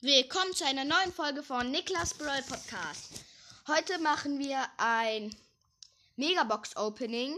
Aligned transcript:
Willkommen 0.00 0.54
zu 0.54 0.64
einer 0.64 0.84
neuen 0.84 1.12
Folge 1.12 1.42
von 1.42 1.72
Niklas 1.72 2.14
Brawl 2.14 2.40
Podcast. 2.44 3.24
Heute 3.66 3.98
machen 3.98 4.38
wir 4.38 4.64
ein 4.76 5.34
Megabox 6.14 6.76
Opening. 6.76 7.36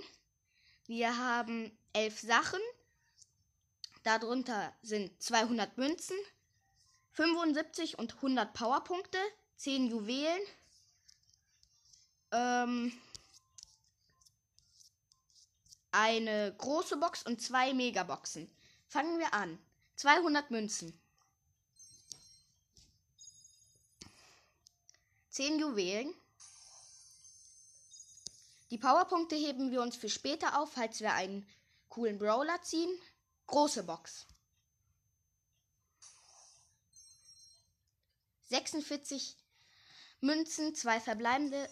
Wir 0.85 1.17
haben 1.17 1.75
elf 1.95 2.21
Sachen. 2.21 2.61
Darunter 4.03 4.75
sind 4.83 5.23
200 5.23 5.79
Münzen, 5.79 6.19
75 7.13 7.99
und 7.99 8.17
100 8.17 8.53
Powerpunkte, 8.53 9.19
10 9.57 9.87
Juwelen, 9.89 10.43
ähm, 12.31 12.93
eine 15.93 16.55
große 16.59 16.99
Box 16.99 17.23
und 17.23 17.41
zwei 17.41 17.73
Megaboxen. 17.73 18.51
Fangen 18.87 19.19
wir 19.19 19.33
an. 19.33 19.59
200 19.97 20.51
Münzen. 20.51 21.01
10 25.41 25.59
Juwelen. 25.59 26.15
Die 28.71 28.77
Powerpunkte 28.77 29.37
heben 29.37 29.71
wir 29.71 29.81
uns 29.81 29.97
für 29.97 30.11
später 30.11 30.61
auf, 30.61 30.73
falls 30.73 31.01
wir 31.01 31.15
einen 31.15 31.49
coolen 31.89 32.19
Brawler 32.19 32.61
ziehen. 32.61 32.91
Große 33.47 33.85
Box. 33.85 34.27
46 38.51 39.39
Münzen, 40.21 40.75
zwei 40.75 41.01
verbleibende. 41.01 41.71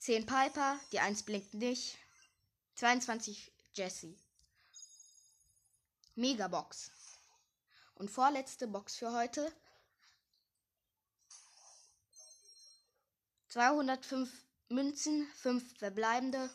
10 0.00 0.26
Piper, 0.26 0.78
die 0.92 1.00
1 1.00 1.22
blinkt 1.22 1.54
nicht. 1.54 1.96
22 2.74 3.50
Jesse. 3.72 4.14
Megabox. 6.14 6.90
Und 7.94 8.10
vorletzte 8.10 8.66
Box 8.66 8.96
für 8.96 9.14
heute. 9.14 9.50
205 13.54 14.28
Münzen, 14.68 15.30
5 15.36 15.78
verbleibende, 15.78 16.50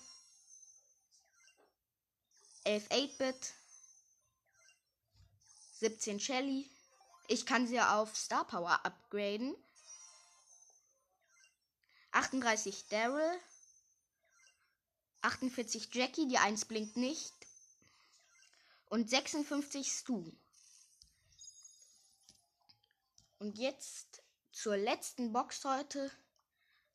11 2.65 2.89
8-Bit, 2.89 3.53
17 5.75 6.19
Shelly. 6.19 6.69
Ich 7.29 7.45
kann 7.45 7.67
sie 7.67 7.79
auf 7.79 8.17
Star 8.17 8.45
Power 8.45 8.85
upgraden. 8.85 9.55
38 12.11 12.89
Daryl, 12.89 13.39
48 15.21 15.95
Jackie, 15.95 16.27
die 16.27 16.37
1 16.37 16.65
blinkt 16.65 16.97
nicht. 16.97 17.33
Und 18.89 19.09
56 19.09 19.89
Stu. 19.89 20.29
Und 23.37 23.57
jetzt 23.57 24.21
zur 24.51 24.75
letzten 24.75 25.31
Box 25.31 25.63
heute. 25.63 26.11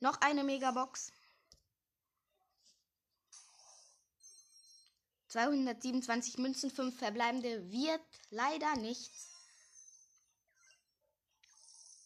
Noch 0.05 0.21
eine 0.21 0.45
Megabox. 0.45 1.13
227 5.29 6.37
Münzen, 6.37 6.71
5 6.71 6.99
verbleibende 6.99 7.71
wird 7.71 8.03
leider 8.29 8.77
nichts. 8.77 9.31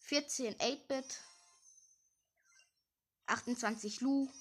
14 0.02 0.54
8-Bit. 0.58 1.20
28 3.26 4.00
Lu. 4.00 4.32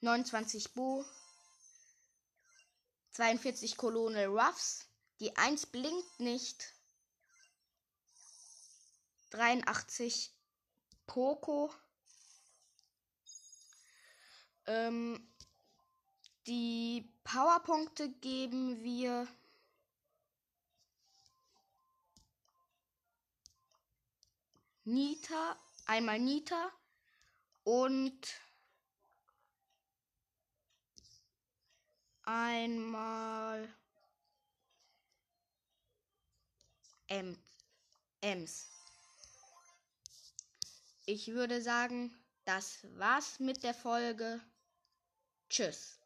29 0.00 0.74
Bo. 0.74 1.04
42 3.12 3.76
Colonel 3.76 4.26
Ruffs. 4.26 4.88
Die 5.20 5.36
1 5.36 5.66
blinkt 5.66 6.18
nicht. 6.18 6.74
83 9.30 10.35
Poco. 11.06 11.72
Ähm, 14.66 15.28
die 16.46 17.08
Powerpunkte 17.24 18.10
geben 18.10 18.82
wir 18.82 19.26
Nita, 24.84 25.56
einmal 25.86 26.18
Nita 26.20 26.70
und 27.64 28.40
einmal 32.22 33.68
Ems. 38.20 38.75
Ich 41.08 41.28
würde 41.28 41.62
sagen, 41.62 42.12
das 42.44 42.84
war's 42.98 43.38
mit 43.38 43.62
der 43.62 43.74
Folge. 43.74 44.40
Tschüss. 45.48 46.00